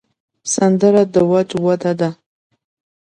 سندره 0.53 1.03
د 1.13 1.15
وجد 1.31 1.57
وده 1.65 1.91
ده 1.99 2.09